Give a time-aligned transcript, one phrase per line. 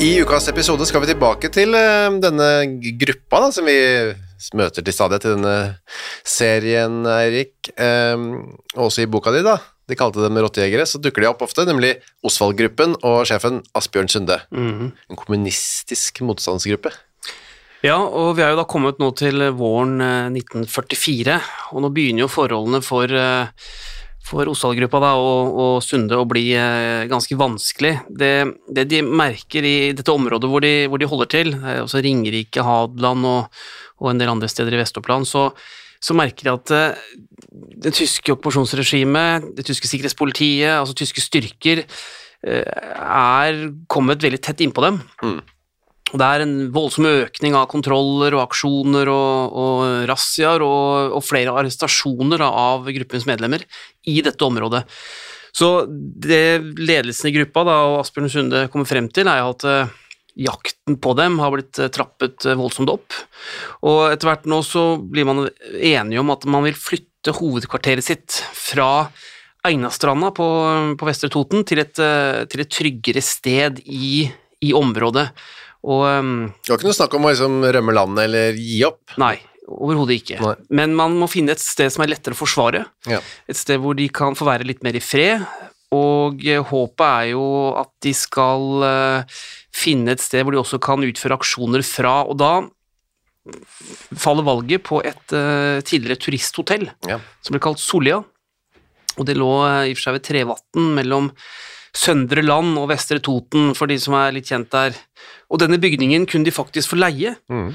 [0.00, 2.48] I ukas episode skal vi tilbake til eh, denne
[2.98, 3.76] gruppa da, som vi
[4.58, 5.54] møter til stadighet i denne
[6.26, 7.70] serien, Eirik.
[7.78, 8.26] Um,
[8.74, 9.56] også i boka di, da.
[9.88, 11.94] De kalte dem rottejegere, så dukker de opp ofte, nemlig
[12.26, 14.40] Osvald-gruppen og sjefen Asbjørn Sunde.
[14.52, 16.92] En kommunistisk motstandsgruppe.
[17.84, 21.40] Ja, og vi er jo da kommet nå til våren eh, 1944,
[21.76, 23.68] og nå begynner jo forholdene for, eh,
[24.24, 27.94] for Osdal-gruppa da, og, og Sunde å bli eh, ganske vanskelig.
[28.08, 28.32] Det,
[28.72, 32.64] det de merker i dette området hvor de, hvor de holder til, eh, også Ringerike,
[32.64, 33.62] Hadeland og,
[34.00, 35.50] og en del andre steder i Vest-Oppland, så,
[36.00, 37.06] så merker de at eh,
[37.84, 41.84] det tyske okkupasjonsregimet, det tyske sikkerhetspolitiet, altså tyske styrker,
[42.48, 45.02] eh, er kommet veldig tett innpå dem.
[46.12, 51.54] Det er en voldsom økning av kontroller og aksjoner og, og razziaer og, og flere
[51.56, 53.64] arrestasjoner av gruppens medlemmer
[54.10, 54.84] i dette området.
[55.54, 59.92] Så det ledelsen i gruppa da, og Asbjørn Sunde kommer frem til, er at eh,
[60.48, 63.14] jakten på dem har blitt eh, trappet eh, voldsomt opp.
[63.86, 65.46] Og etter hvert nå så blir man
[65.78, 69.06] enige om at man vil flytte hovedkvarteret sitt fra
[69.64, 70.46] Einastranda på,
[70.98, 74.26] på Vestre Toten til et, til et tryggere sted i,
[74.60, 75.30] i området.
[75.84, 76.30] Og ehm,
[76.64, 79.14] Det var ikke noe snakk om å liksom rømme landet eller gi opp.
[79.20, 79.34] Nei,
[79.68, 80.38] overhodet ikke.
[80.40, 80.54] Nei.
[80.80, 82.86] Men man må finne et sted som er lettere å forsvare.
[83.10, 83.20] Ja.
[83.50, 85.44] Et sted hvor de kan få være litt mer i fred.
[85.94, 87.44] Og eh, håpet er jo
[87.78, 89.36] at de skal eh,
[89.76, 92.22] finne et sted hvor de også kan utføre aksjoner fra.
[92.26, 92.54] Og da
[94.16, 97.20] faller valget på et eh, tidligere turisthotell Ja.
[97.44, 98.22] som ble kalt Solia.
[99.18, 99.50] Og det lå
[99.86, 101.28] i og for seg ved Trevatn mellom
[101.94, 104.96] Søndre Land og Vestre Toten, for de som er litt kjent der.
[105.52, 107.36] Og denne bygningen kunne de faktisk få leie.
[107.52, 107.70] Mm.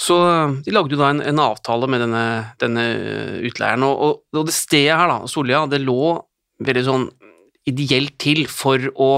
[0.00, 2.24] Så eh, de lagde jo da en, en avtale med denne,
[2.62, 2.84] denne
[3.46, 6.14] utleieren, og, og, det stedet her, da, Sollia, det lå
[6.64, 7.10] veldig sånn
[7.68, 9.10] ideelt til for å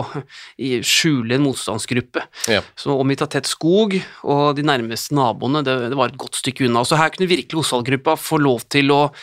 [0.83, 2.25] skjule en motstandsgruppe.
[2.51, 2.61] Ja.
[2.79, 3.95] Så omgitt av tett skog,
[4.27, 6.83] og de nærmeste naboene, det, det var et godt stykke unna.
[6.85, 9.23] Så her kunne virkelig Osvald-gruppa få lov til å eh,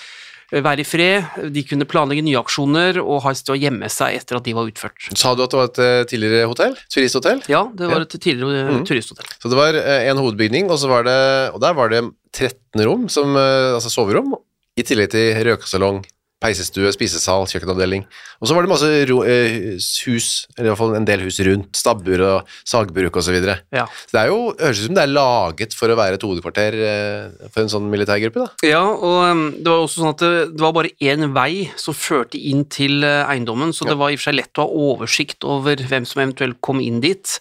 [0.52, 4.18] være i fred, de kunne planlegge nye aksjoner og ha et sted å gjemme seg
[4.20, 5.10] etter at de var utført.
[5.14, 6.78] Sa du at det var et eh, tidligere hotell?
[6.92, 7.44] Turisthotell?
[7.52, 8.86] Ja, det var et tidligere mm.
[8.90, 9.30] Turisthotell.
[9.38, 11.20] Så det var eh, en hovedbygning, og, så var det,
[11.54, 14.34] og der var det 13 rom, som, eh, altså soverom,
[14.80, 16.02] i tillegg til røkesalong,
[16.40, 18.06] peisestue, spisesal, kjøkkenavdeling.
[18.40, 19.76] Og så var det masse ro, eh,
[20.08, 23.58] hus, eller i hvert fall en del hus rundt, stabbur og sagbruk og så videre.
[23.76, 23.84] Ja.
[24.08, 26.78] Så det er jo, høres ut som det er laget for å være et hovedkvarter
[26.80, 28.70] eh, for en sånn militærgruppe, da.
[28.70, 31.98] Ja, og um, det var også sånn at det, det var bare én vei som
[31.98, 33.92] førte inn til uh, eiendommen, så Ja.
[33.92, 36.80] det var i og for seg lett å ha oversikt over hvem som eventuelt kom
[36.80, 37.36] inn dit.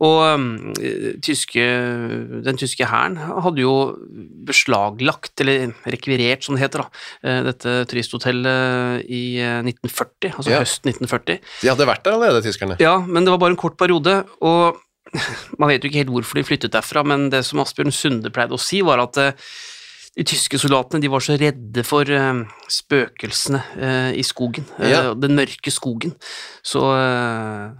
[0.00, 0.48] Og um,
[0.80, 1.68] eh, tyske,
[2.48, 3.76] den tyske hæren hadde jo
[4.48, 10.60] beslaglagt, eller rekvirert som det heter, da, eh, dette turisthotellet i eh, 1940, altså Ja.
[10.60, 11.40] høsten 1940.
[11.62, 12.76] De hadde vært der allerede, tyskerne.
[12.78, 14.76] Ja, men det var bare en kort periode, og
[15.58, 18.52] man vet jo ikke helt hvorfor de flyttet derfra, men det som Asbjørn Sunde pleide
[18.54, 19.32] å si, var at eh,
[20.18, 25.14] de tyske soldatene de var så redde for eh, spøkelsene eh, i skogen, eh, Ja.
[25.14, 26.14] den mørke skogen.
[26.62, 27.70] Så eh,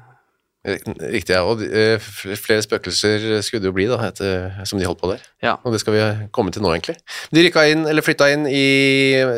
[0.76, 1.42] Riktig, ja.
[1.48, 1.98] Og eh,
[2.38, 5.24] flere spøkelser skulle det jo bli, da, etter, som de holdt på der.
[5.44, 5.56] ja.
[5.65, 6.04] Og det skal vi
[6.34, 6.97] komme til nå, egentlig.
[7.34, 8.65] De rykka inn, eller flytta inn i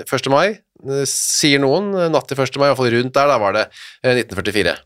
[0.04, 0.30] 1.
[0.32, 1.90] mai, eh, sier noen.
[2.12, 2.58] Natt til 1.
[2.60, 3.66] mai, i hvert fall rundt der, da var det
[4.02, 4.76] eh, 1944.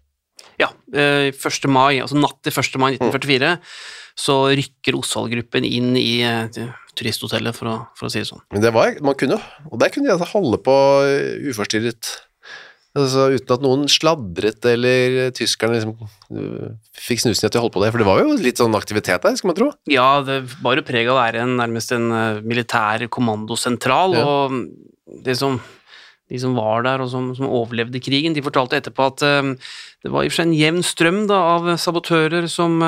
[0.63, 1.69] ja eh, 1.
[1.73, 2.79] mai, altså natt til 1.
[2.79, 3.11] mai Mm.
[3.11, 3.55] 1944,
[4.15, 6.47] så rykker Osvald-gruppen inn i eh,
[6.95, 8.43] turisthotellet, for å, for å si det sånn.
[8.55, 10.77] Men det var, man kunne, og der kunne de altså holde på
[11.09, 12.13] eh, uforstyrret.
[12.95, 17.75] Altså, uten at noen sladret, eller tyskerne liksom uh, fikk snusen i at de holdt
[17.75, 17.89] på det.
[17.91, 19.71] For det var jo litt sånn aktivitet der, skal man tro.
[19.91, 24.27] Ja, det var jo preg av å være en, nærmest en uh, militær kommandosentral, Ja.
[24.29, 25.59] og det som
[26.33, 29.51] de som var der og som, som overlevde krigen, de fortalte etterpå at uh,
[30.07, 32.79] det var i og for seg en jevn strøm da, av sabotører som,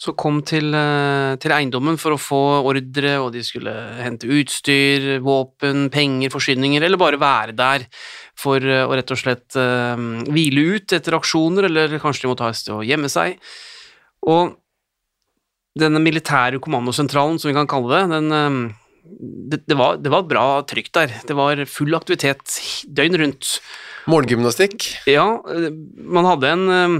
[0.00, 5.20] som kom til, eh, til eiendommen for å få ordre, og de skulle hente utstyr,
[5.24, 7.86] våpen, penger, forsyninger, eller bare være der
[8.36, 9.96] for eh, å rett og slett eh,
[10.28, 13.38] hvile ut etter aksjoner, eller kanskje de måtte ha et sted å gjemme seg.
[14.26, 14.56] Og
[15.78, 18.74] denne militære kommandosentralen, som vi kan kalle det, den,
[19.50, 21.16] det, det, var, det var bra trykk der.
[21.26, 23.58] Det var full aktivitet døgn rundt.
[24.10, 24.84] Morgengymnastikk.
[25.08, 25.26] Ja,
[25.96, 26.96] man hadde en, eh,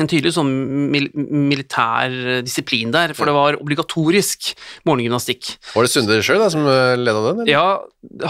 [0.00, 0.50] en tydelig sånn
[0.92, 2.14] mil militær
[2.46, 4.52] disiplin der, for det var obligatorisk
[4.88, 5.54] morgengymnastikk.
[5.74, 7.44] Var det Sunde sjøl som eh, leda den?
[7.44, 7.50] eller?
[7.50, 7.66] Ja,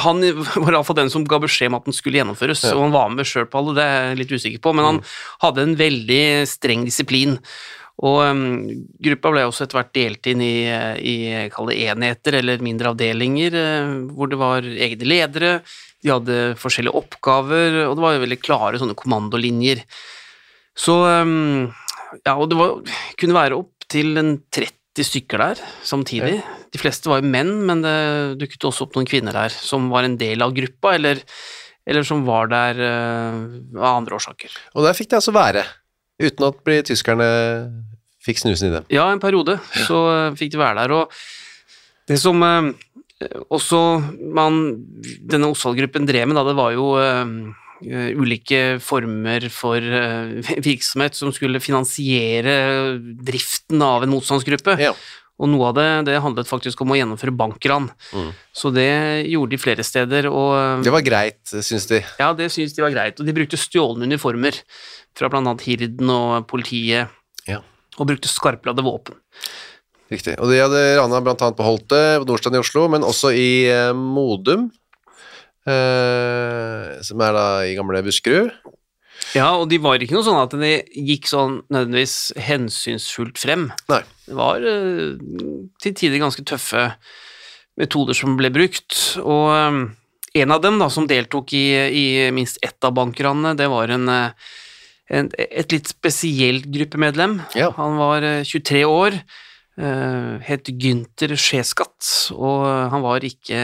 [0.06, 0.22] han
[0.64, 2.74] var iallfall den som ga beskjed om at den skulle gjennomføres, Ja.
[2.76, 5.02] og han var med sjøl på alle, det er jeg litt usikker på, men han
[5.44, 7.38] hadde en veldig streng disiplin.
[8.04, 8.40] Og um,
[9.00, 10.66] gruppa ble også etter hvert delt inn i,
[11.00, 11.14] i
[11.48, 15.52] enheter eller mindre avdelinger, eh, hvor det var egne ledere,
[16.04, 19.80] de hadde forskjellige oppgaver, og det var veldig klare sånne kommandolinjer.
[20.76, 20.94] Så
[21.24, 21.72] um,
[22.26, 22.76] Ja, og det var,
[23.18, 26.38] kunne være opp til 30 stykker der samtidig.
[26.72, 27.96] De fleste var jo menn, men det
[28.40, 31.20] dukket også opp noen kvinner der som var en del av gruppa, eller,
[31.86, 33.42] eller som var der uh,
[33.80, 34.54] av andre årsaker.
[34.74, 35.64] Og der fikk de altså være,
[36.22, 37.28] uten at bli- tyskerne
[38.26, 38.88] fikk snusen i dem.
[38.90, 41.12] Ja, en periode så eh, fikk de være der, og
[42.10, 42.72] det som uh,
[43.54, 43.82] også
[44.34, 44.56] man,
[45.30, 47.36] denne Osvald-gruppen drev med, da, det var jo eh,
[47.84, 50.40] ulike former for eh,
[50.70, 52.56] virksomhet som skulle finansiere
[53.26, 54.78] driften av en motstandsgruppe.
[54.80, 54.94] Ja.
[55.36, 57.90] Og noe av det, det handlet faktisk om å gjennomføre bankran.
[58.16, 58.30] Mm.
[58.56, 58.88] Så det
[59.28, 62.00] gjorde de flere steder, og eh, Det var greit, syns de.
[62.22, 63.20] ja, det syns de var greit.
[63.20, 64.56] Og de brukte stjålne uniformer
[65.16, 67.12] fra annet Hirden og politiet,
[67.48, 67.60] Ja.
[68.00, 69.20] og brukte skarpladde våpen.
[70.12, 70.36] Riktig.
[70.38, 73.92] Og de hadde rana annet på Holte, på Nordstrand i Oslo, men også i eh,
[73.92, 74.70] Modum,
[75.66, 76.55] eh,
[77.06, 78.52] som er da i gamle Buskerud.
[79.34, 83.70] Ja, og de var ikke noe sånn at de gikk sånn nødvendigvis hensynsfullt frem.
[83.90, 84.02] Nei.
[84.26, 85.16] Det var eh,
[85.82, 86.90] til tider ganske tøffe
[87.80, 89.80] metoder som ble brukt, og eh,
[90.42, 92.04] en av dem da, som deltok i, i
[92.34, 94.54] minst ett av bankranene, det var en, eh,
[95.16, 97.40] en, et litt spesielt gruppemedlem.
[97.58, 97.72] Ja.
[97.80, 99.20] Han var eh, 23 år,
[99.76, 103.58] het Gynter Skjeskatt, og han var ikke,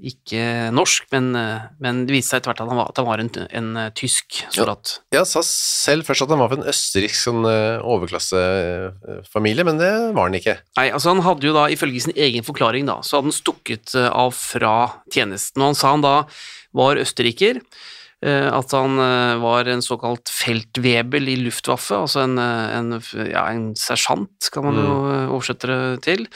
[0.00, 3.08] ikke norsk, men, eh, men det viste seg etter hvert at han var, at han
[3.08, 3.30] var en,
[3.60, 4.94] en eh, tysk soldat.
[5.12, 9.92] Jeg sa selv først at han var fra en østerriksk sånn, eh, overklassefamilie, men det
[10.16, 10.56] var han ikke.
[10.80, 13.94] Nei, altså han hadde jo da, ifølge sin egen forklaring da, så hadde han stukket
[13.98, 14.74] eh, av fra
[15.12, 16.16] tjenesten, og han sa han da
[16.76, 17.60] var østerriker,
[18.24, 22.96] eh, at han eh, var en såkalt feltwebel i Luftwaffe, altså en, eh, en,
[23.28, 26.28] ja, en sersjant, kan man jo eh, oversette det til.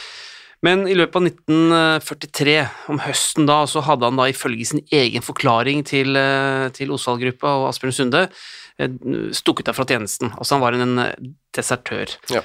[0.65, 2.57] Men i løpet av 1943,
[2.93, 7.53] om høsten da, så hadde han da ifølge sin egen forklaring til, eh, til Osvald-gruppa
[7.61, 8.95] og Asbjørn Sunde eh,
[9.37, 10.33] stukket av fra tjenesten.
[10.33, 12.15] Altså han var en eh, desertør.
[12.33, 12.41] Ja.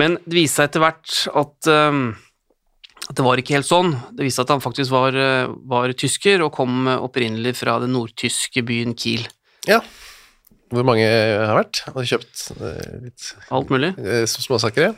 [0.00, 2.06] Men det viste seg etter hvert at, um,
[3.04, 3.92] at det var ikke helt sånn.
[4.16, 5.18] Det viste seg at han faktisk var,
[5.68, 9.26] var tysker og kom opprinnelig fra den nordtyske byen Kiel.
[9.68, 9.82] Ja.
[10.72, 11.82] Hvor mange har vært?
[11.84, 13.90] Hadde kjøpt eh, litt Alt mulig.
[14.00, 14.92] eh, småsaker, ja.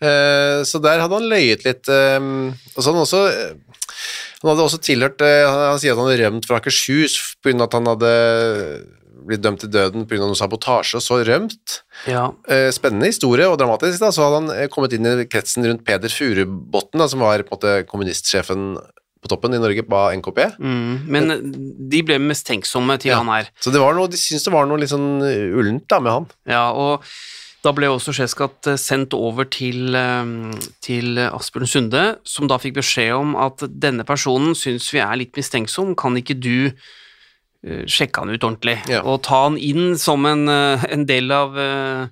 [0.00, 1.90] Eh, så der hadde han løyet litt.
[1.90, 3.22] og så hadde han også
[4.40, 7.58] Han hadde også tilhørt Han, sier at han hadde rømt fra Akershus pga.
[7.66, 8.12] at han hadde
[9.28, 10.24] blitt dømt til døden pga.
[10.24, 11.82] noe sabotasje, og så rømt.
[12.08, 12.30] Ja.
[12.72, 14.00] Spennende historie og dramatisk.
[14.00, 17.58] da, Så hadde han kommet inn i kretsen rundt Peder Furubotn, som var på en
[17.58, 18.78] måte kommunistsjefen
[19.20, 20.38] på toppen i Norge på NKP.
[20.58, 20.94] Mm.
[21.12, 21.42] Men uh,
[21.92, 23.18] de ble mistenksomme til Ja.
[23.20, 23.50] han her.
[23.60, 26.12] Så det var noe, de syntes det var noe litt sånn eh, ullent da med
[26.12, 26.26] han.
[26.48, 27.04] Ja, og
[27.62, 29.92] da ble også Skeskatt eh, sendt over til,
[30.80, 35.36] til Asbjørn Sunde, som da fikk beskjed om at denne personen syns vi er litt
[35.36, 39.02] mistenksom, kan ikke du eh, sjekke han ut ordentlig, Ja.
[39.04, 42.06] og ta han inn som en, eh, en del av, eh,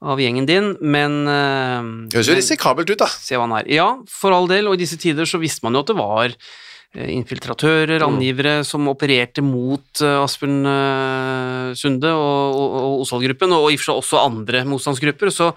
[0.00, 3.08] av gjengen din, men eh, Det høres jo risikabelt ut, da.
[3.10, 3.68] se hva han er.
[3.72, 6.32] Ja, for all del, og i disse tider så visste man jo at det var
[6.32, 13.68] eh, infiltratører, angivere, som opererte mot eh, Asbjørn eh, Sunde og, og, og Osvald-gruppen, og
[13.68, 15.52] i og for seg også andre motstandsgrupper, så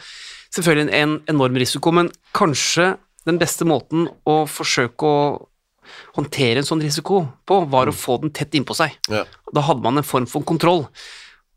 [0.54, 5.18] selvfølgelig en, en enorm risiko, men kanskje den beste måten å forsøke å
[6.18, 8.96] håndtere en sånn risiko på, var å få den tett innpå seg.
[9.12, 9.24] Ja.
[9.56, 10.86] Da hadde man en form for kontroll,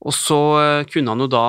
[0.07, 1.47] og så eh, kunne han jo da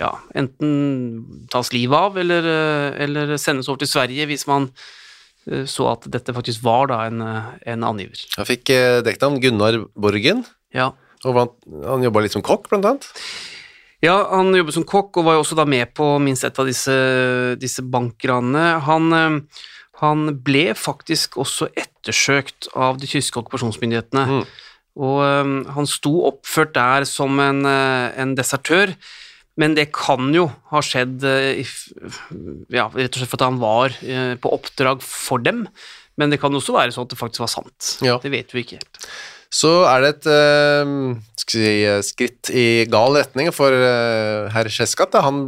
[0.00, 4.70] ja, enten tas livet av, eller, eh, eller sendes over til Sverige hvis man
[5.50, 8.22] eh, så at dette faktisk var da en, eh, en angiver.
[8.38, 8.72] Han fikk
[9.06, 10.90] dekknavn Gunnar Borgen, Ja.
[11.24, 11.50] og han,
[11.84, 13.10] han jobba litt som kokk, blant annet.
[14.02, 16.64] ja, han jobbet som kokk og var jo også da med på minst et av
[16.70, 16.94] disse,
[17.60, 18.80] disse bankranene.
[18.88, 19.46] Han,
[20.00, 24.38] Han ble faktisk også ettersøkt av de tyske okkupasjonsmyndighetene.
[24.96, 28.94] Og um, han sto oppført der som en, en desertør,
[29.60, 31.90] men det kan jo ha skjedd f-
[32.72, 35.66] ja, rett og slett fordi han var øh, på oppdrag for dem.
[36.20, 37.90] Men det kan også være sånn at det faktisk var sant.
[38.04, 38.16] Ja.
[38.20, 38.98] Det vet vi ikke helt.
[39.50, 40.90] Så er det et eh,
[41.42, 41.62] si,
[42.06, 45.16] skritt i gal retning for eh, herr Scheskat.
[45.24, 45.40] Han,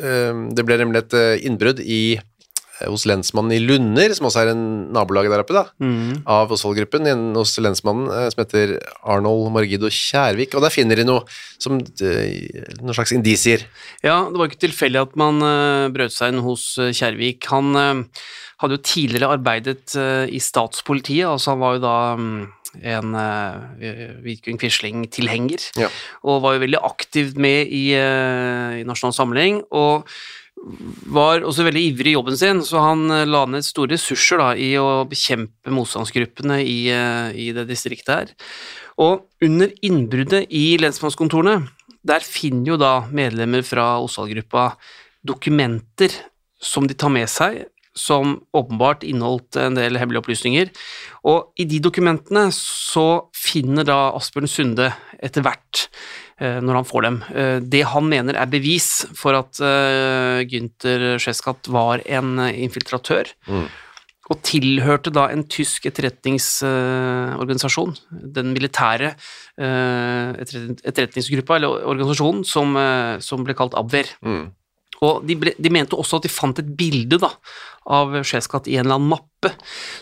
[0.00, 2.26] eh, det ble nemlig et eh, innbrudd i, eh,
[2.88, 4.62] hos lensmannen i Lunder, som også er en
[4.94, 5.64] nabolag der oppe, da,
[6.30, 10.54] av Osvold-gruppen, en- hos lensmannen eh, som heter Arnold Margido Kjærvik.
[10.56, 11.24] Og der finner de noe
[11.60, 13.66] som eh, noen slags indisier.
[14.06, 17.44] Ja, det var ikke tilfeldig at man uh, brøt seg inn hos Kjærvik.
[17.52, 17.74] Han
[18.60, 19.94] hadde jo tidligere arbeidet
[20.28, 22.40] i statspolitiet, altså han var jo da mm,
[22.92, 25.88] en uh, Vidkun Quisling-tilhenger, Ja.
[26.28, 30.04] og var jo veldig aktivt med i, uh, i Nasjonal Samling, og
[31.10, 34.50] var også veldig ivrig i jobben sin, så han eh, la ned store ressurser da,
[34.54, 38.32] i å bekjempe motstandsgruppene i, eh, i det distriktet her.
[39.00, 41.62] Og under innbruddet i lensmannskontorene,
[42.06, 44.70] der finner jo da medlemmer fra Osdal-gruppa
[45.26, 46.12] dokumenter
[46.60, 47.64] som de tar med seg,
[47.96, 50.70] som åpenbart inneholdt en del hemmelige opplysninger.
[51.28, 54.90] Og i de dokumentene så finner da Asbjørn Sunde
[55.20, 55.88] etter hvert,
[56.40, 61.68] når han får dem, eh, det han mener er bevis for at eh, Günther Scheskat
[61.68, 63.26] var en infiltratør, infiltratør.
[64.30, 67.96] Og tilhørte da en tysk etterretningsorganisasjon,
[68.36, 69.08] den militære
[69.58, 74.06] eh, etterretningsgruppa, eller organisasjonen, som, eh, som ble kalt Abwehr.
[75.06, 77.32] Og de, ble, de mente også at de fant et bilde da,
[77.90, 79.54] av Scheskat i en eller annen mappe.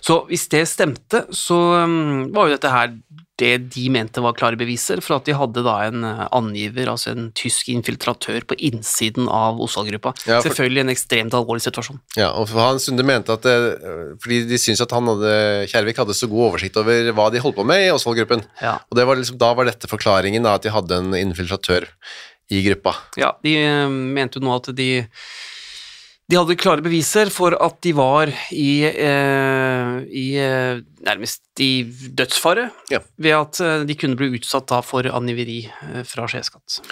[0.02, 2.96] Så hvis det stemte, så um, var jo dette her
[3.38, 7.12] det de mente var klare beviser for at de hadde da en eh, angiver, altså
[7.12, 10.10] en tysk infiltratør på innsiden av Osvald-gruppa.
[10.26, 12.00] Ja, for- Selvfølgelig en ekstremt alvorlig situasjon.
[12.18, 13.54] Ja, og han Sunde mente at det,
[14.24, 15.36] fordi de syntes at han hadde,
[15.70, 18.42] Kjærvik hadde så god oversikt over hva de holdt på med i Osvold-gruppen.
[18.58, 18.80] Ja.
[18.90, 21.86] Og det var liksom, da var dette forklaringen, da, at de hadde en infiltratør
[22.50, 22.94] i gruppa.
[23.20, 24.90] Ja, de eh, mente jo nå at de
[26.28, 32.66] de hadde klare beviser for at de var i, eh, i eh, nærmest i dødsfare
[32.92, 32.98] Ja.
[33.16, 36.82] ved at eh, de kunne bli utsatt da for angiveri eh, fra skjeskatt.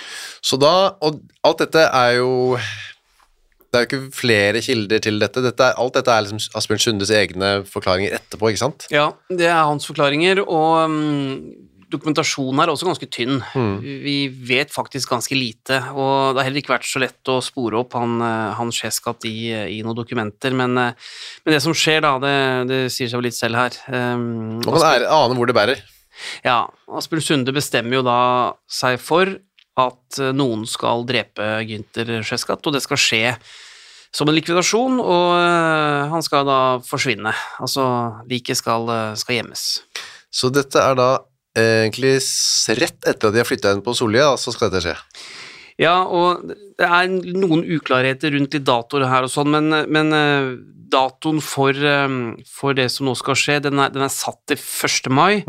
[0.41, 0.71] Så da,
[1.05, 5.43] og alt dette er jo Det er jo ikke flere kilder til dette.
[5.45, 8.87] dette er, alt dette er liksom Asbjørn Sundes egne forklaringer etterpå, ikke sant?
[8.95, 13.41] Ja, det er hans forklaringer, og mm, dokumentasjonen her er også ganske tynn.
[13.81, 14.17] Vi
[14.49, 17.97] vet faktisk ganske lite, og det har heller ikke vært så lett å spore opp
[17.99, 19.37] han, eh, han Skjeskat i,
[19.77, 21.11] i noen dokumenter, men, eh,
[21.45, 22.37] men det som skjer da, det,
[22.71, 23.77] det sier seg jo litt selv her.
[23.91, 25.85] Um, Man kan ane hvor det bærer.
[26.47, 28.21] Ja, Asbjørn Sunde bestemmer jo da
[28.73, 29.37] seg for
[29.77, 33.25] at eh, noen skal drepe Gynter Skjeskat, og det skal skje
[34.17, 37.33] som en likvidasjon, og eh, han skal da forsvinne.
[37.63, 37.85] Altså,
[38.31, 39.65] liket skal, eh, skal gjemmes.
[40.33, 41.11] Så dette er da
[41.57, 42.19] egentlig
[42.77, 44.97] rett etter at de har flytta inn på Sollia, så skal dette skje.
[45.81, 50.55] Ja, og det er noen uklarheter rundt litt datoer her og sånn, men, men eh,
[50.93, 52.15] datoen for, eh,
[52.49, 55.13] for det som nå skal skje, den er, den er satt til 1.
[55.13, 55.45] mai.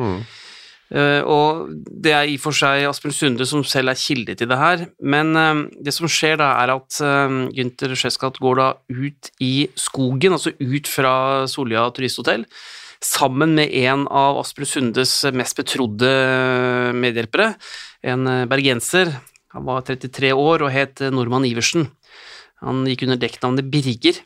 [0.87, 4.51] Eh, og det er i og for seg Asbjørn Sunde som selv er kilde til
[4.51, 5.31] det her, men
[5.83, 10.55] det som skjer da, er at uh, Gynter Skeskatt går da ut i skogen, altså
[10.59, 11.13] ut fra
[11.51, 12.47] Solia turisthotell,
[13.03, 16.11] sammen med en av Asbjørn Sundes mest betrodde
[16.97, 17.53] medhjelpere,
[18.05, 19.13] en eh, bergenser.
[19.55, 21.89] Han var 33 år og het eh, Normann Iversen.
[22.65, 24.21] Han gikk under dekknavnet Birger.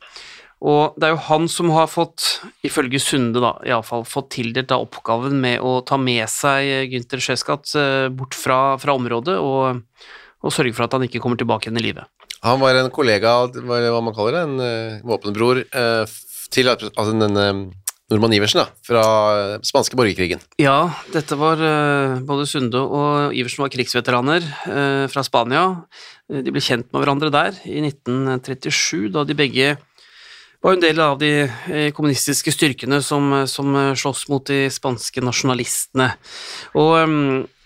[0.62, 4.78] Og det er jo han som har fått, ifølge Sunde da, iallfall, fått tildelt da
[4.84, 9.82] oppgaven med å ta med seg Gynter Skeskatt eh, bort fra, fra området og,
[10.46, 12.06] og sørge for at han ikke kommer tilbake igjen i livet.
[12.46, 16.20] Han var en kollega, hva man kaller det, en våpenbror eh,
[16.52, 17.48] til altså, denne
[18.12, 19.04] Normann Iversen, da, fra
[19.66, 20.42] spanske borgerkrigen.
[20.62, 25.64] Ja, dette var eh, både Sunde og Iversen var krigsveteraner eh, fra Spania.
[26.32, 29.78] Eh, De ble kjent med hverandre der i 1937, da de begge
[30.62, 31.32] var en del av de
[31.98, 36.12] kommunistiske styrkene som, som slåss mot de spanske nasjonalistene.
[36.78, 37.16] Og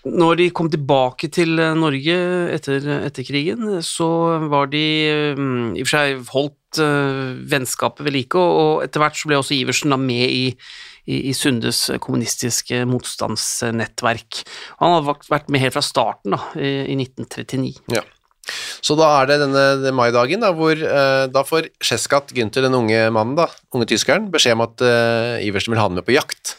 [0.06, 2.16] når de kom tilbake til Norge
[2.54, 4.08] etter, etter krigen, så
[4.48, 9.18] var de i og for seg holdt eh, vennskapet ved like, og, og etter hvert
[9.18, 10.44] så ble også Iversen da med i
[11.06, 14.42] i, i Sundes kommunistiske motstandsnettverk.
[14.80, 17.94] Han hadde vært med helt fra starten, da, i, i 1939.
[17.94, 18.02] Ja.
[18.84, 22.78] Så da er det denne det maidagen da, hvor uh, da får Skeskatt Günther, den
[22.78, 26.14] unge mannen, da, unge tyskeren, beskjed om at uh, Iversen vil ha ham med på
[26.14, 26.54] jakt.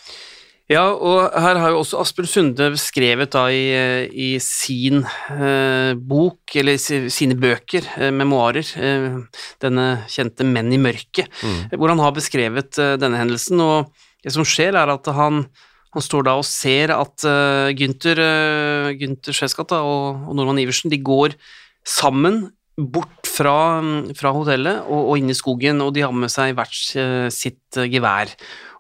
[0.67, 3.62] Ja, og her har jo også Asbjørn Sunde skrevet da i,
[4.12, 9.15] i sin eh, bok, eller si- sine bøker, eh, memoarer, eh,
[9.63, 11.31] denne kjente Menn i mørket,
[11.71, 13.93] hvor han har beskrevet eh, denne hendelsen, og
[14.27, 15.45] det som skjer er at han,
[15.95, 20.91] han står da og ser at eh, Gunther, uh, Gunther Scheskat og, og Norman Iversen,
[20.91, 21.38] de går
[21.88, 23.79] sammen bort fra,
[24.19, 27.79] fra hotellet og, og inn i skogen, og de har med seg hvert eh, sitt
[27.79, 28.36] eh, gevær.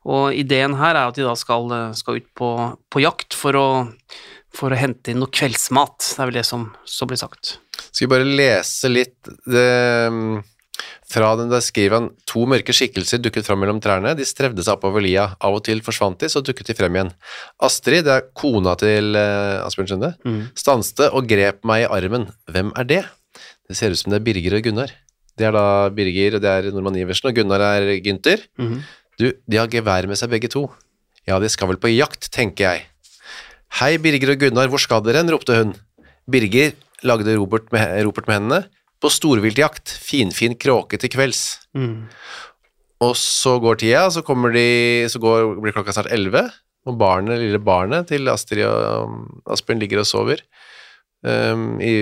[0.07, 2.51] Og ideen her er at de da skal, skal ut på,
[2.93, 3.69] på jakt for å,
[4.55, 6.13] for å hente inn noe kveldsmat.
[6.15, 7.57] Det er vel det som, som blir sagt.
[7.89, 9.67] Skal vi bare lese litt det,
[10.13, 10.37] mm,
[11.07, 14.75] fra den der skriver han to mørke skikkelser dukket fram mellom trærne, de strevde seg
[14.75, 17.11] oppover lia, av og til forsvant de, så dukket de frem igjen.
[17.63, 20.13] Astrid, det er kona til eh, Asbjørn Sunde,
[20.57, 22.27] stanste og grep meg i armen.
[22.51, 23.03] Hvem er det?
[23.67, 24.93] Det ser ut som det er Birger og Gunnar.
[25.37, 28.43] Det er da Birger, og det er Norman Iversen, og Gunnar er Gynter.
[29.17, 30.67] Du, de har gevær med seg begge to.
[31.25, 32.83] Ja, de skal vel på jakt, tenker jeg.
[33.79, 35.31] Hei, Birger og Gunnar, hvor skal dere hen?
[35.33, 35.73] ropte hun.
[36.29, 38.59] Birger lagde Robert med, Robert med hendene.
[39.01, 41.41] På storviltjakt, finfin kråke til kvelds.
[43.05, 44.67] Og så går tida, så, kommer de,
[45.09, 46.45] så går, blir klokka snart elleve,
[46.87, 49.17] og barnet, lille barnet til Astrid og um,
[49.53, 50.41] Asbjørn ligger og sover
[51.25, 51.93] um, i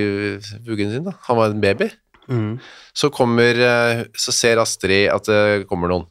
[0.67, 1.07] vuggen sin.
[1.07, 1.15] da.
[1.29, 1.89] Han var en baby.
[2.95, 6.07] Så kommer, eh, så ser Astrid at det kommer noen.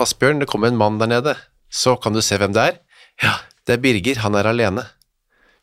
[0.00, 1.36] Asbjørn, det kommer en mann der nede.
[1.68, 2.78] Så kan du se hvem det er?
[3.22, 3.34] Ja,
[3.66, 4.86] det er Birger, han er alene.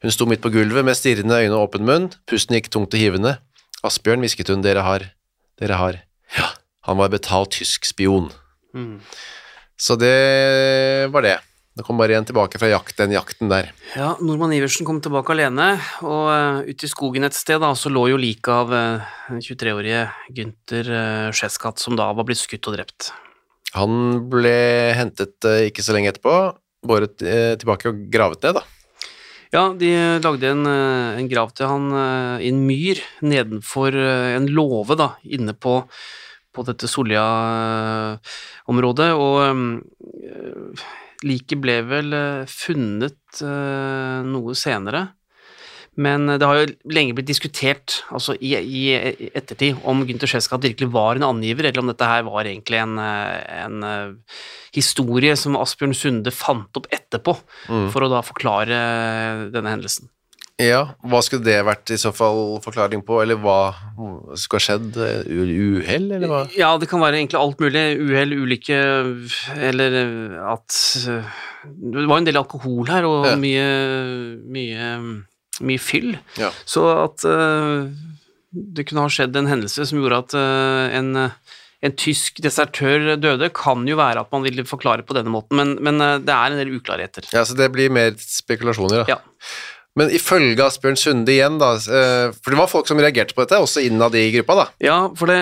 [0.04, 3.02] Hun sto midt på gulvet med stirrende øyne og åpen munn, pusten gikk tungt og
[3.02, 3.38] hivende.
[3.84, 5.10] Asbjørn, hvisket hun, dere har,
[5.60, 6.00] dere har.
[6.38, 6.54] Ja,
[6.88, 8.30] han var betalt tysk spion.
[9.80, 11.38] Så det var det.
[11.80, 13.70] Det kom bare igjen tilbake fra jakt, den jakten der.
[13.96, 15.70] Ja, Norman Iversen kom tilbake alene,
[16.04, 19.40] og uh, ute i skogen et sted da, så lå jo liket av uh, den
[19.46, 20.02] 23-årige
[20.36, 23.14] Gunther uh, Scheskat, som da var blitt skutt og drept.
[23.78, 23.94] Han
[24.32, 24.58] ble
[24.98, 26.36] hentet eh, ikke så lenge etterpå,
[26.90, 28.64] båret eh, tilbake og gravet ned, da.
[29.50, 34.36] Ja, de lagde en, eh, en grav til han eh, i en myr nedenfor eh,
[34.38, 35.84] en låve da, inne på,
[36.54, 39.56] på dette Solja-området, og eh,
[41.26, 45.08] liket ble vel eh, funnet eh, noe senere.
[46.00, 50.88] Men det har jo lenge blitt diskutert altså i, i ettertid om Gunther Scheskat virkelig
[50.94, 54.38] var en angiver, eller om dette her var egentlig en, eh, en eh,
[54.78, 57.36] historie som Asbjørn Sunde fant opp etterpå,
[57.92, 58.80] for å da forklare
[59.52, 60.08] denne hendelsen.
[60.60, 63.72] Ja, hva skulle det vært i så fall forklaring på, eller hva
[64.36, 64.98] skulle ha skjedd?
[65.00, 66.42] Eh, Uhell, eller hva?
[66.60, 67.84] Ja, det kan være egentlig alt mulig.
[68.04, 68.80] Uhell, ulykke,
[69.70, 69.96] eller
[70.52, 70.76] at
[71.08, 71.30] eh,
[71.64, 73.36] Det var en del alkohol her, og Ja.
[73.40, 73.68] mye,
[74.52, 74.92] mye,
[75.66, 76.14] mye fyll.
[76.40, 76.52] Ja.
[76.68, 77.90] Så at uh,
[78.52, 81.26] det kunne ha skjedd en hendelse som gjorde at uh, en,
[81.86, 85.76] en tysk desertør døde, kan jo være at man ville forklare på denne måten, men,
[85.86, 87.30] men eh, det er en del uklarheter.
[87.32, 89.18] Ja, så det blir mer spekulasjoner, da.
[89.18, 89.20] Ja.
[90.00, 93.84] Men ifølge Asbjørn Sunde igjen, da, for det var folk som reagerte på dette, også
[93.88, 94.66] innad i gruppa, da.
[94.86, 95.40] Ja, for det,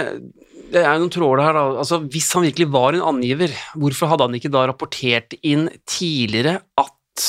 [0.71, 1.65] det er noen tråder her, da.
[1.83, 6.57] Altså, hvis han virkelig var en angiver, hvorfor hadde han ikke da rapportert inn tidligere
[6.79, 7.27] at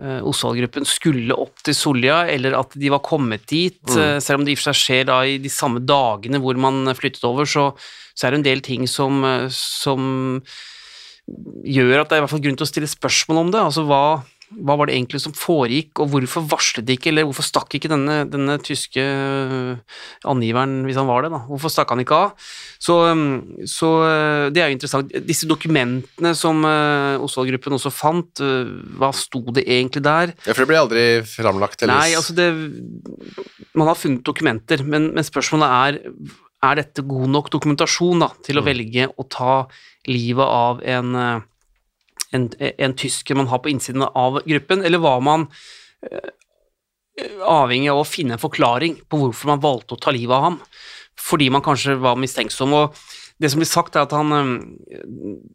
[0.00, 3.80] Osvald-gruppen skulle opp til Solja, eller at de var kommet dit?
[3.84, 4.20] Mm.
[4.24, 6.88] selv om det i og for seg skjer da i de samme dagene hvor man
[6.96, 7.70] flyttet over, så,
[8.16, 10.40] så er det en del ting som, eh, som
[11.64, 13.62] gjør at det er i hvert fall grunn til å stille spørsmål om det.
[13.62, 14.04] Altså hva,
[14.50, 17.90] hva var det egentlig som foregikk, og hvorfor varslet de ikke, eller hvorfor stakk ikke
[17.92, 19.76] denne, denne tyske øh,
[20.30, 22.34] angiveren, hvis han var det, da, hvorfor stakk han ikke av?
[22.82, 22.96] Så,
[23.70, 25.14] så øh, det er jo interessant.
[25.28, 28.42] Disse dokumentene som øh, Osvald-gruppen også fant,
[28.98, 30.34] hva sto det egentlig der?
[30.46, 31.82] Ja, for det ble aldri framlagt.
[31.82, 32.50] eller- Nei, altså det
[33.74, 36.00] Man har funnet dokumenter, men, men spørsmålet er
[36.60, 39.54] er dette god nok dokumentasjon da, til å velge å ta
[40.10, 41.40] livet av en, eh,
[42.32, 45.48] en, en tysker man har på innsiden av gruppen, eller var man
[46.06, 46.30] eh,
[47.44, 50.60] avhengig av å finne en forklaring på hvorfor man valgte å ta livet av ham,
[51.20, 52.72] fordi man kanskje var mistenksom.
[52.74, 53.00] og
[53.40, 54.96] det som blir sagt, er at, han, eh,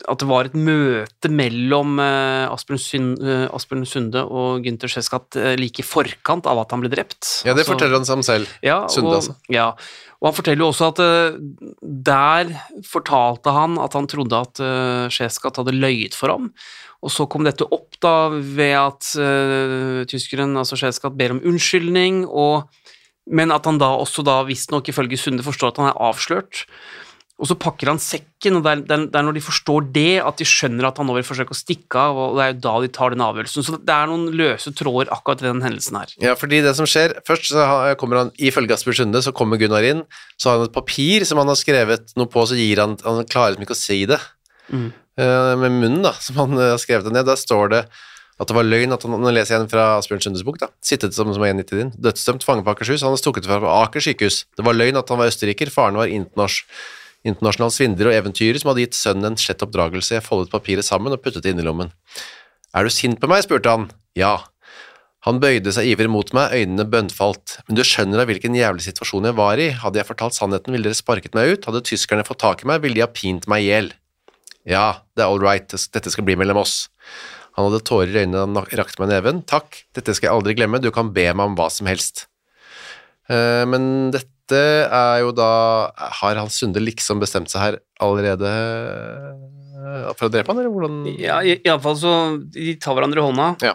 [0.10, 5.84] at det var et møte mellom eh, Asbjørn, Sund, Sunde og Gunther Scheskat eh, like
[5.84, 7.44] i forkant av at han ble drept.
[7.46, 8.50] Ja, det Altså- forteller han seg om selv.
[8.66, 9.38] ja, Sunde, og, altså.
[9.54, 9.68] Ja,
[10.22, 11.38] og han forteller jo også at eh,
[12.08, 12.52] der
[12.88, 16.50] fortalte han at han trodde at uh, hadde løyet for ham,
[17.04, 22.24] og så kom dette opp da ved at uh, tyskeren, altså Scheskat, ber om unnskyldning,
[22.26, 22.70] og,
[23.28, 26.66] men at han da også da visstnok ifølge Sunde forstår at han er avslørt.
[27.36, 30.22] Og så pakker han sekken, og det er, det er- er når de forstår det,
[30.24, 32.60] at de skjønner at han nå vil forsøke å stikke av, og det er jo
[32.64, 33.66] da de tar den avgjørelsen.
[33.68, 36.14] Så det er noen løse tråder akkurat i den hendelsen her.
[36.24, 37.66] Ja, fordi det som skjer Først så
[38.00, 40.06] kommer han, ifølge Asbjørn Sunde, så kommer Gunnar inn,
[40.40, 43.26] så har han et papir som han har skrevet noe på, så gir han Han
[43.28, 44.20] klarer liksom ikke å si det
[44.72, 44.94] Mm.
[45.18, 47.26] eh, med munnen, da, som han eh, har skrevet det ned.
[47.28, 47.86] Der står det
[48.40, 50.68] At det var løgn at han, Nå leser jeg igjen fra Asbjørn Sundes bok, da.
[50.84, 51.92] Sittet som, som en i din.
[51.96, 53.00] Dødsdømt fange på Akershus.
[53.02, 54.44] Han har stukket fra Aker sykehus.
[54.58, 55.72] Det var løgn at han var østerriker.
[55.72, 56.64] Faren var internasj,
[57.26, 60.18] internasjonal svindler og eventyrer som hadde gitt sønnen en slett oppdragelse.
[60.18, 61.92] Jeg foldet papiret sammen og puttet det lommen.
[62.76, 63.46] Er du sint på meg?
[63.46, 63.90] spurte han.
[64.18, 64.38] Ja.
[65.26, 67.58] Han bøyde seg ivrig mot meg, øynene bønnfalt.
[67.66, 69.72] Men du skjønner da hvilken jævlig situasjon jeg var i.
[69.74, 71.66] Hadde jeg fortalt sannheten, ville dere sparket meg ut.
[71.66, 73.90] Hadde tyskerne fått tak i meg, ville de ha pint meg i hjel.
[74.70, 74.86] Ja,
[75.18, 76.86] det er all right, dette skal bli mellom oss.
[77.56, 79.42] Han hadde tårer i øynene han rakte meg neven.
[79.48, 82.28] Takk, dette skal jeg aldri glemme, du kan be meg om hva som helst.
[83.32, 90.12] Eh, men dette er jo da Har Hans Sunde liksom bestemt seg her allerede eh,
[90.18, 92.14] for å drepe han, eller hvordan Ja, i- iallfall så
[92.52, 93.74] De tar hverandre i hånda, Ja.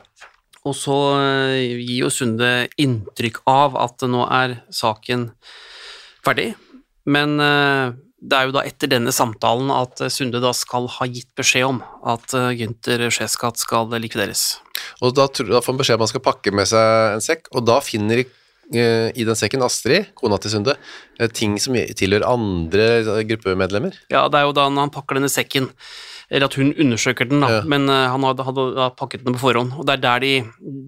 [0.65, 5.33] og så eh, gir jo Sunde inntrykk av at nå er saken
[6.25, 6.55] ferdig.
[7.07, 11.31] Men eh, det er jo da etter denne samtalen at Sunde da skal ha gitt
[11.35, 14.59] beskjed om at Gynter Skedskat skal likvideres.
[15.01, 17.25] Og da, tror- da får han beskjed om at han skal pakke med seg en
[17.25, 18.37] sekk, og da finner eh,
[18.71, 20.77] i den sekken Astrid, kona til Sunde,
[21.19, 23.97] eh, ting som tilhører andre eh, gruppemedlemmer.
[24.13, 25.67] Ja, det er jo da når han pakker denne sekken,
[26.31, 27.61] eller at hun undersøker den, da, Ja.
[27.67, 29.75] men eh, han hadde, hadde da pakket den på forhånd.
[29.75, 30.33] Og det er der de,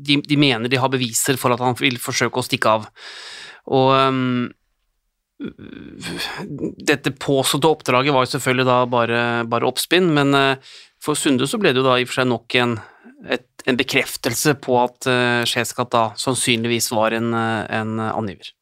[0.07, 2.87] de, de mener de har beviser for at han vil forsøke å stikke av.
[3.67, 4.51] Og um,
[6.87, 11.59] dette påståtte oppdraget var jo selvfølgelig da bare, bare oppspinn, men eh, for Sunde så
[11.59, 12.77] ble det jo da i og for seg nok en,
[13.31, 18.53] et, en bekreftelse på at uh, Skedskat da sannsynligvis var en, eh, en angiver.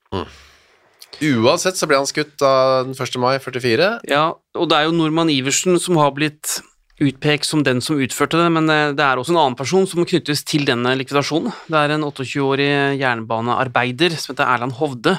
[1.20, 3.16] Uansett så ble han skutt da den 1.
[3.20, 3.92] mai 44.
[4.08, 6.60] Ja, og det er jo Normann Iversen som har blitt
[7.00, 10.04] utpekt som den som utførte det, men eh, det er også en annen person som
[10.04, 11.52] knyttes til denne likvidasjonen.
[11.68, 12.70] Det er en 28-årig
[13.00, 15.16] jernbanearbeider som heter Erland Hovde.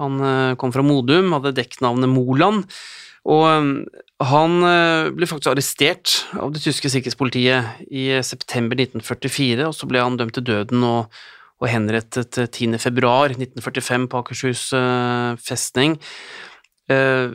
[0.00, 2.64] Han eh, kom fra Modum, hadde dekknavnet Moland,
[3.24, 9.74] og eh, han eh, ble faktisk arrestert av det tyske sikkerhetspolitiet i september 1944, og
[9.74, 11.10] så ble han dømt til døden og,
[11.60, 12.78] og henrettet eh, 10.
[12.78, 15.98] februar 1945 på Akershus eh, festning.
[16.92, 17.34] Eh,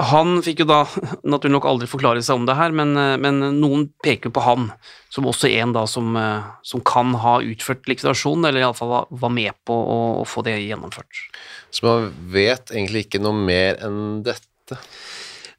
[0.00, 0.82] han fikk jo da
[1.32, 4.68] naturlig nok aldri forklare seg om det her, men, eh, men noen peker på han
[5.12, 9.32] som også en da som, eh, som kan ha utført likvidasjon, eller iallfall var- var
[9.40, 11.24] med på å, å få det gjennomført.
[11.72, 14.76] Så man vet egentlig ikke noe mer enn dette.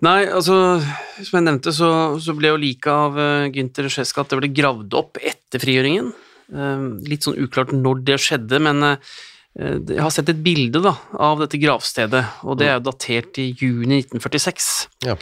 [0.01, 0.55] Nei, altså,
[1.21, 4.95] som jeg nevnte, så, så ble jo liket av uh, Gynter at det ble gravd
[4.97, 6.09] opp etter frigjøringen.
[6.51, 9.13] Uh, litt sånn uklart når det skjedde, men uh,
[9.59, 13.51] jeg har sett et bilde da, av dette gravstedet, og det er jo datert i
[13.51, 14.69] juni 1946.
[15.05, 15.17] Ja.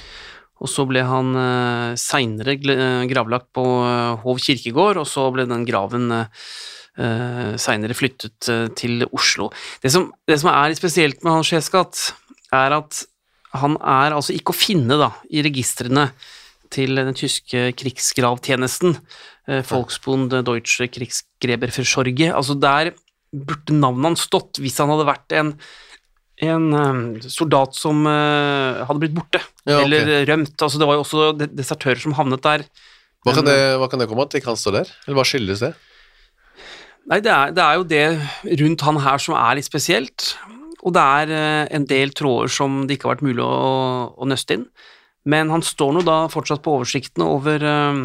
[0.59, 5.63] Og så ble han uh, seinere gravlagt på eh, Hov kirkegård, og så ble den
[5.67, 9.49] graven uh, seinere flyttet eh, til Oslo.
[9.83, 12.09] Det som, det som er spesielt med Hans Skedskat,
[12.55, 13.05] er at
[13.57, 16.09] han er altså ikke å finne da, i registrene
[16.73, 18.97] til den tyske krigsgravtjenesten,
[19.49, 22.29] eh, Volksbund Deutsche Kriegsgräberversorge.
[22.29, 22.93] Altså der
[23.33, 25.51] burde navnet hans stått hvis han hadde vært en,
[26.45, 29.87] en eh, soldat som eh, hadde blitt borte, Ja, okay.
[29.87, 30.55] eller rømt.
[30.57, 32.67] Altså det var jo også desertører som havnet der.
[33.25, 34.93] Hva kan, det, hva kan det komme av at de ikke han står der?
[35.07, 35.73] Eller hva skyldes det?
[37.09, 40.35] Nei, det er, det er jo det rundt han her som er litt spesielt,
[40.79, 44.29] og det er eh, en del tråder som det ikke har vært mulig å, å
[44.29, 44.65] nøste inn.
[45.29, 48.01] Men han står nå da fortsatt på oversiktene over eh,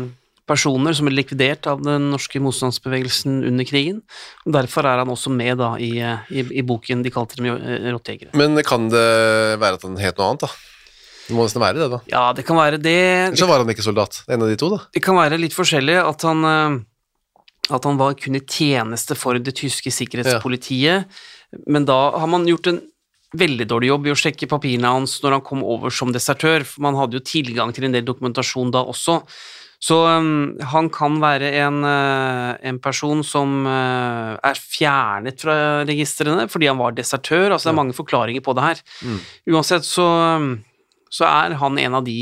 [0.49, 4.03] personer som er likvidert av den norske motstandsbevegelsen under krigen,
[4.45, 7.55] og derfor er han også med da i, eh, i, i boken de kalte dem
[7.95, 8.35] rottejegere.
[8.37, 9.09] Men kan det
[9.63, 10.71] være at han het noe annet, da?
[11.25, 11.99] Det må nesten være det, da.
[12.11, 12.99] Ja, det kan være det.
[13.31, 14.19] Eller så var han ikke soldat.
[14.29, 14.83] En av de to, da.
[14.93, 16.45] Det kan være litt forskjellig at han,
[17.73, 21.09] at han var kun i tjeneste for det tyske sikkerhetspolitiet,
[21.71, 22.83] men da har man gjort en
[23.35, 26.85] veldig dårlig jobb i å sjekke papirene hans når han kom over som desertør, for
[26.87, 29.21] man hadde jo tilgang til en del dokumentasjon da også.
[29.85, 36.47] Så um, han kan være en, uh, en person som uh, er fjernet fra registrene
[36.49, 38.85] fordi han var desertør, altså det er mange forklaringer på det her.
[39.51, 40.47] Uansett så, eh,
[41.13, 42.17] så er han en av de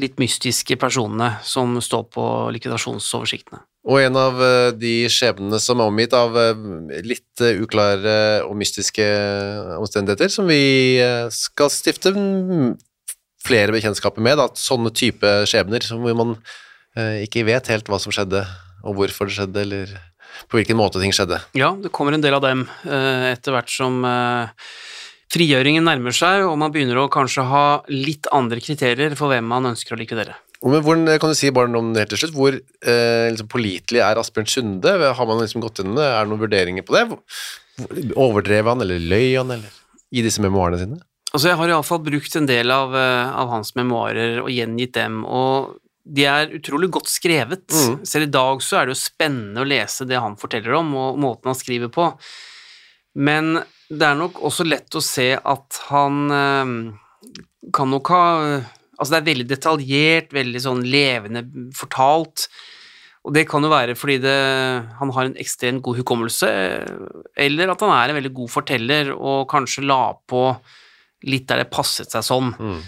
[0.00, 3.62] litt mystiske personene som står på likvidasjonsoversiktene.
[3.86, 6.64] Og en av eh, de skjebnene som er omgitt av eh,
[7.06, 9.06] litt eh, uklare og mystiske
[9.78, 10.98] omstendigheter, som vi
[11.34, 12.12] skal stifte
[13.46, 14.48] flere bekjentskaper med, da.
[14.58, 16.38] sånne type skjebner som hvor man
[16.96, 18.40] ikke vet helt hva som skjedde,
[18.88, 19.90] og hvorfor det skjedde, eller
[20.48, 21.42] på hvilken måte ting skjedde.
[21.52, 24.00] Ja, det kommer en del av dem etter hvert som
[25.32, 29.72] frigjøringen nærmer seg, og man begynner å kanskje ha litt andre kriterier for hvem man
[29.72, 30.36] ønsker å likvidere.
[30.64, 34.00] Men hvordan, kan du si bare om det helt til slutt, hvor eh, liksom, pålitelig
[34.02, 34.94] er Asbjørn Sunde?
[35.18, 35.92] Har man liksom gått inn.
[35.98, 37.04] Er det noen vurderinger på det?
[38.16, 39.82] Overdrev han, eller løy han, eller
[40.16, 41.00] i disse memoarene sine?
[41.32, 45.20] Altså, jeg har iallfall brukt en del av, eh, av hans memoarer og gjengitt dem,
[45.28, 47.66] og de er utrolig godt skrevet.
[47.68, 48.00] Mm.
[48.06, 51.18] Selv i dag så er det jo spennende å lese det han forteller om, og
[51.20, 52.12] måten han skriver på.
[53.18, 53.58] Men
[53.88, 56.72] det er nok også lett å se at han eh,
[57.74, 58.24] kan nok ha
[58.96, 61.42] Altså det er veldig detaljert, veldig sånn levende
[61.76, 62.46] fortalt.
[63.28, 64.36] Og det kan jo være fordi det,
[64.96, 66.48] han har en ekstremt god hukommelse,
[67.44, 70.46] eller at han er en veldig god forteller og kanskje la på
[71.28, 72.54] litt der det passet seg sånn.
[72.56, 72.80] Mm.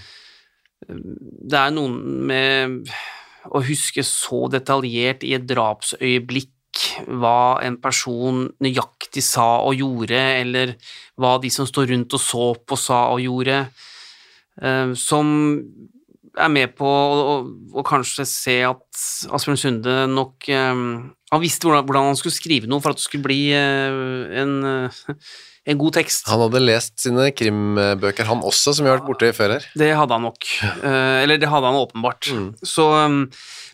[1.52, 1.98] Det er noen
[2.30, 2.92] med
[3.52, 6.54] å huske så detaljert i et drapsøyeblikk
[7.06, 10.74] hva en person nøyaktig sa og gjorde, eller
[11.18, 13.60] hva de som står rundt og så på, sa og gjorde,
[14.62, 15.32] eh, som
[16.38, 17.36] er med på å,
[17.74, 20.82] å, kanskje se at Asbjørn Sunde nok eh,
[21.32, 24.54] Han visste hvordan, han skulle skrive noe for at det skulle bli eh, en,
[25.68, 26.24] en god tekst.
[26.30, 29.66] Han hadde lest sine krimbøker, han også, som vi har vært borti før her.
[29.76, 30.46] Det hadde han nok.
[30.64, 32.30] Eh, eller det hadde han åpenbart.
[32.32, 32.46] Mm.
[32.64, 33.18] Så, um,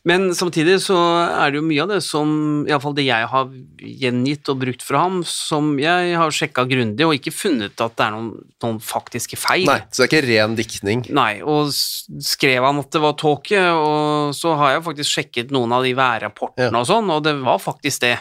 [0.05, 0.97] men samtidig så
[1.29, 2.33] er det jo mye av det som
[2.69, 7.15] Iallfall det jeg har gjengitt og brukt fra ham, som jeg har sjekka grundig og
[7.17, 8.33] ikke funnet at det er noen,
[8.67, 9.65] noen faktiske feil.
[9.71, 11.05] Nei, så det er ikke ren diktning.
[11.15, 15.73] Nei, og skrev han at det var tåke, og så har jeg faktisk sjekket noen
[15.79, 16.75] av de værrapportene Ja.
[16.83, 18.19] og sånn, og det var faktisk det.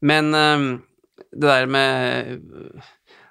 [0.00, 0.70] Men um,
[1.30, 2.40] det der med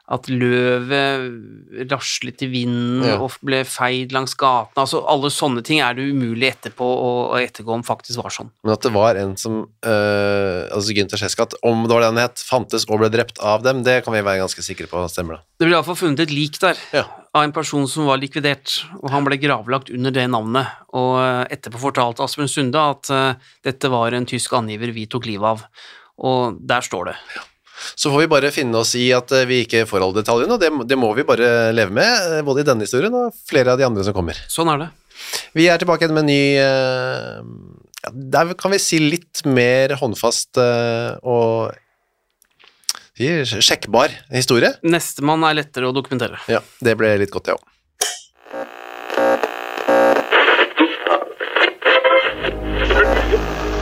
[0.09, 3.17] at løvet raslet i vinden Ja.
[3.21, 7.75] og ble feid langs gatene, altså alle sånne ting er det umulig etterpå å, ettergå
[7.75, 8.49] om faktisk var sånn.
[8.63, 12.21] Men at det var en som øh, Altså Gunther Skedskat, om det var det han
[12.23, 15.37] het, fantes og ble drept av dem, det kan vi være ganske sikre på stemmer,
[15.39, 15.41] da.
[15.59, 17.05] Det ble iallfall funnet et lik der Ja.
[17.35, 20.67] av en person som var likvidert, og han ble gravlagt under det navnet.
[20.97, 25.25] Og eh, etterpå fortalte Asbjørn Sunde at øh, dette var en tysk angiver vi tok
[25.29, 25.63] livet av.
[26.19, 27.15] Og der står det.
[27.95, 30.61] Så får vi bare finne oss i at eh, vi ikke får alle detaljene, og
[30.61, 33.81] det, det må vi bare leve med, eh, både i denne historien og flere av
[33.81, 34.39] de andre som kommer.
[34.51, 34.89] Sånn er det.
[35.57, 37.39] Vi er tilbake igjen med en ny eh,
[38.05, 41.75] ja, Der kan vi si litt mer håndfast og
[43.19, 44.71] sjekkbar historie.
[44.87, 46.39] Nestemann er lettere å dokumentere.
[46.47, 47.67] Ja, det ble litt godt, det òg.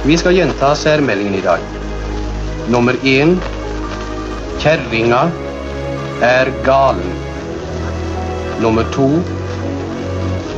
[0.08, 1.60] Vi skal gjenta særmeldingen i dag.
[2.72, 3.34] Nummer én
[4.58, 5.28] Kjerringa
[6.26, 7.14] er galen.
[8.62, 9.08] Nummer to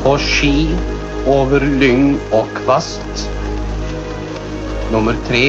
[0.04, 0.70] På ski
[1.28, 3.26] over lyng og kvast.
[4.94, 5.44] Nummer tre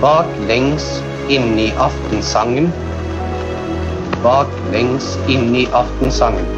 [0.00, 0.86] Baklengs
[1.28, 2.70] inn i aftensangen.
[4.24, 6.57] Baklengs inn i aftensangen.